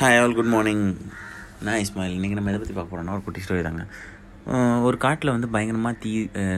Hi 0.00 0.16
all 0.18 0.34
good 0.38 0.50
morning 0.52 0.82
நான் 1.66 1.80
இஸ்மாயில். 1.84 2.12
இன்றைக்கி 2.16 2.36
நம்ம 2.38 2.50
எதை 2.50 2.58
பற்றி 2.60 2.74
பார்க்க 2.74 2.90
போகிறோம்னா 2.92 3.14
ஒரு 3.16 3.22
குட்டி 3.26 3.40
ஸ்டோரி 3.44 3.62
தாங்க. 3.66 3.84
ஒரு 4.88 4.96
காட்டில் 5.04 5.32
வந்து 5.34 5.48
பயங்கரமாக 5.54 5.98
தீ 6.02 6.12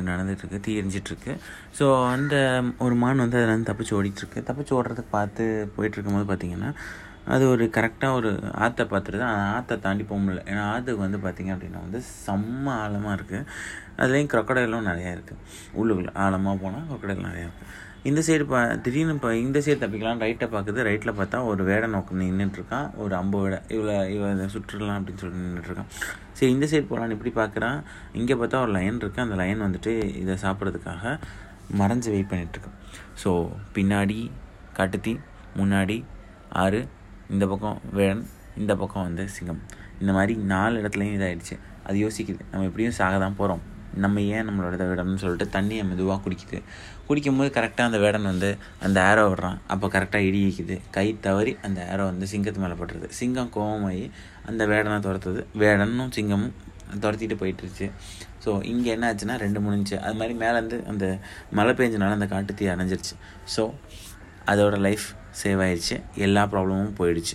நடந்துகிட்ருக்கு 0.09 0.59
தீ 0.67 0.73
எரிஞ்சிட்ருக்கு 0.81 1.33
ஸோ 1.79 1.87
அந்த 2.15 2.35
ஒரு 2.87 2.95
மான் 3.03 3.23
வந்து 3.25 3.39
அதில் 3.39 3.53
வந்து 3.55 3.69
தப்பிச்சு 3.71 3.97
ஓடிட்டுருக்கு. 3.99 4.41
தப்பிச்சு 4.49 4.75
ஓடுறதுக்கு 4.79 5.15
பார்த்து 5.17 5.45
போயிட்டுருக்கும்போது 5.77 6.29
பார்த்தீங்கன்னா 6.33 6.71
அது 7.35 7.47
ஒரு 7.55 7.65
கரெக்டாக 7.77 8.19
ஒரு 8.21 8.33
ஆற்றை 8.67 8.87
பார்த்துட்டு 8.93 9.27
அந்த 9.31 9.47
ஆற்றை 9.57 9.79
தாண்டி 9.87 10.07
போக 10.11 10.21
முடியல. 10.25 10.45
ஏன்னா 10.53 10.65
ஆற்றுக்கு 10.75 11.07
வந்து 11.07 11.21
பார்த்திங்க 11.27 11.55
அப்படின்னா 11.57 11.83
வந்து 11.87 12.01
செம்ம 12.25 12.75
ஆழமாக 12.83 13.17
இருக்குது 13.19 13.47
அதுலேயும் 14.01 14.33
க்ரொக்கடைலும் 14.35 14.91
நிறையா 14.91 15.13
இருக்குது 15.17 15.41
உள்ளுக்குள்ளே 15.81 16.15
ஆழமாக 16.27 16.57
போனால் 16.65 16.87
crocodile 16.91 17.29
நிறையா 17.31 17.47
இருக்குது 17.49 17.89
இந்த 18.09 18.21
சைடு 18.27 18.45
பா 18.51 18.59
திடீர்னு 18.85 19.15
இப்போ 19.17 19.31
இந்த 19.37 19.59
சைடு 19.65 19.81
தப்பிக்கலாம் 19.81 20.21
ரைட்டை 20.25 20.47
பார்க்குது 20.53 20.85
ரைட்டில் 20.89 21.17
பார்த்தா 21.19 21.45
ஒரு 21.45 21.63
வேடை 21.65 21.89
நோக்கம் 21.89 22.21
நின்றுட்டுருக்கான் 22.21 22.87
ஒரு 22.97 23.15
அம்பு 23.15 23.39
வேடை 23.43 23.59
இவளை 23.69 23.97
இவ்வளோ 24.15 24.47
சுற்றுலாம் 24.55 24.97
அப்படின்னு 24.99 25.23
சொல்லி 25.23 25.41
நின்றுட்டுருக்கான் 25.43 25.91
சரி 26.33 26.51
இந்த 26.53 26.67
சைடு 26.67 26.87
போகலான்னு 26.91 27.11
இப்படி 27.11 27.33
பார்க்குறான் 27.41 27.79
இங்கே 28.13 28.35
பார்த்தா 28.35 28.61
ஒரு 28.61 28.73
லைன் 28.73 29.01
இருக்குது 29.03 29.21
அந்த 29.21 29.35
லைன் 29.35 29.65
வந்துட்டு 29.67 29.93
இதை 30.23 30.37
சாப்பிட்றதுக்காக 30.45 31.13
மறைஞ்சு 31.81 32.09
வெயிட் 32.15 32.31
பண்ணிகிட்ருக்கேன் 32.31 32.79
ஸோ 33.25 33.33
பின்னாடி 33.77 34.31
கட்டுத்தி 34.73 35.15
முன்னாடி 35.57 36.05
ஆறு 36.49 36.81
இந்த 37.31 37.47
பக்கம் 37.47 37.81
வேடன் 37.93 38.25
இந்த 38.57 38.77
பக்கம் 38.77 39.03
வந்து 39.03 39.29
சிங்கம். 39.29 39.61
இந்த 40.01 40.13
மாதிரி 40.13 40.35
நாலு 40.53 40.81
இடத்துலையும் 40.83 41.17
இதாகிடுச்சு 41.19 41.57
அது 41.85 41.99
யோசிக்குது. 42.07 42.43
நம்ம 42.51 42.67
எப்படியும் 42.67 42.97
சாக 42.99 43.19
தான் 43.19 43.37
போகிறோம் 43.37 43.63
நம்ம 43.95 44.21
ஏன் 44.21 44.49
நம்மளோட 44.49 44.73
இதை 44.73 44.87
விடணும்னு 44.87 45.23
சொல்லிட்டு 45.25 45.61
தண்ணியை 45.61 45.85
மெதுவாக 45.85 46.29
குடிக்குது. 46.29 46.63
குடிக்கும்போது 47.09 47.51
கரெக்டாக 47.57 47.83
அந்த 47.83 47.99
வேடன் 47.99 48.23
வந்து 48.23 48.59
அந்த 48.83 49.03
ஏரோ 49.03 49.23
விடுறான். 49.29 49.59
அப்போ 49.67 49.89
கரெக்டாக 49.89 50.29
இடிக்குது. 50.31 50.81
கை 50.91 51.19
தவறி 51.21 51.57
அந்த 51.63 51.89
ஏரோ 51.93 52.05
வந்து 52.05 52.27
சிங்கத்து 52.27 52.59
மேலே 52.59 52.73
பட்டுருது. 52.73 53.09
சிங்கம் 53.09 53.53
கோவமாகி 53.55 54.11
அந்த 54.47 54.67
வேடனை 54.67 54.99
துரத்துது. 55.07 55.47
வேடனும் 55.59 56.13
சிங்கமும் 56.17 56.53
துரத்திட்டு 57.01 57.37
போயிட்டுருச்சு. 57.41 57.91
ஸோ 58.45 58.65
இங்கே 58.65 58.91
என்ன 58.91 59.15
ஆச்சுன்னா 59.15 59.37
ரெண்டு 59.37 59.61
முடிஞ்சுச்சு 59.61 59.99
அது 59.99 60.15
மாதிரி 60.15 60.39
மேலேருந்து 60.39 60.87
அந்த 60.87 61.19
மழை 61.51 61.75
பெஞ்சனால 61.75 62.11
அந்த 62.11 62.27
காட்டு 62.27 62.55
தீ 62.55 62.67
அணைஞ்சிருச்சு. 62.67 63.15
ஸோ 63.57 63.73
அதோட 64.51 64.77
லைஃப் 64.87 65.07
சேவ் 65.43 65.61
ஆயிடுச்சு 65.65 65.97
எல்லா 66.27 66.43
ப்ராப்ளமும் 66.53 66.95
போயிடுச்சு. 67.01 67.35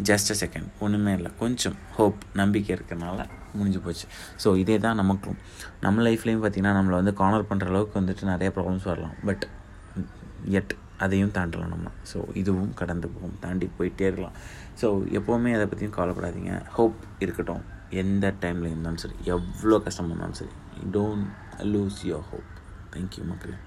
ஜஸ்ட் 0.00 0.30
அ 0.32 0.36
செகண்ட் 0.42 0.68
ஒன்றுமே 0.80 1.12
இல்லை. 1.12 1.30
கொஞ்சம் 1.38 1.76
ஹோப் 1.96 2.20
நம்பிக்கை 2.34 2.70
இருக்கிறனால 2.76 3.18
முடிஞ்சு 3.54 3.80
போச்சு. 3.80 4.06
ஸோ 4.42 4.48
இதே 4.56 4.78
தான் 4.78 4.96
நமக்கும். 4.96 5.36
நம்ம 5.80 6.02
லைஃப்லேயும் 6.02 6.42
பார்த்திங்கன்னா 6.44 6.72
நம்மளை 6.78 6.96
வந்து 7.00 7.12
கார்னர் 7.12 7.50
பண்ணுற 7.50 7.68
அளவுக்கு 7.68 8.00
வந்துட்டு 8.00 8.24
நிறைய 8.24 8.50
ப்ராப்ளம்ஸ் 8.56 8.88
வரலாம். 8.90 9.14
பட் 9.24 9.44
எட் 10.58 10.72
அதையும் 10.98 11.32
தாண்டலாம் 11.36 11.72
நம்ம. 11.74 11.88
ஸோ 12.12 12.18
இதுவும் 12.34 12.72
கடந்து 12.74 13.08
போகும். 13.08 13.36
தாண்டி 13.40 13.66
போயிட்டே 13.78 14.06
இருக்கலாம். 14.06 14.36
ஸோ 14.80 14.86
எப்போவுமே 15.18 15.52
அதை 15.54 15.66
பற்றியும் 15.66 15.96
கவலைப்படாதீங்க. 15.98 16.52
ஹோப் 16.68 16.98
இருக்கட்டும். 17.20 17.62
எந்த 18.02 18.34
டைமில் 18.42 18.70
இருந்தாலும் 18.70 19.02
சரி. 19.04 19.16
எவ்வளோ 19.24 19.78
கஷ்டமாக 19.78 20.12
இருந்தாலும் 20.12 20.40
சரி. 20.40 20.54
Don't 20.90 21.28
lose 21.72 22.00
your 22.06 22.26
hope 22.30 22.50
thank you 22.94 23.24
மக்களே. 23.24 23.58